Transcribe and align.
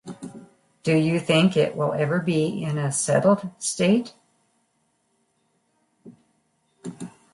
Do 0.81 0.95
you 0.97 1.19
think 1.19 1.55
it 1.55 1.75
will 1.75 1.93
ever 1.93 2.17
be 2.17 2.63
in 2.63 2.79
a 2.79 2.91
settled 2.91 3.47
state? 3.59 4.15